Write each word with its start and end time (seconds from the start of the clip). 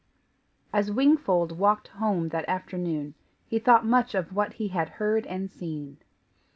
As 0.73 0.89
Wingfold 0.91 1.59
walked 1.59 1.89
home 1.89 2.29
that 2.29 2.49
afternoon, 2.49 3.13
he 3.45 3.59
thought 3.59 3.85
much 3.85 4.15
of 4.15 4.33
what 4.33 4.53
he 4.53 4.69
had 4.69 4.89
heard 4.97 5.27
and 5.27 5.47
seen. 5.51 5.97